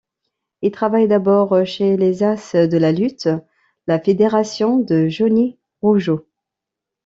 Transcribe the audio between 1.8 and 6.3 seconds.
Les As de la Lutte, la fédération de Johnny Rougeau.